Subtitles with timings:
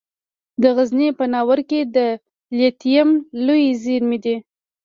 [0.61, 1.97] د غزني په ناوور کې د
[2.57, 3.09] لیتیم
[3.45, 4.35] لویې زیرمې دي.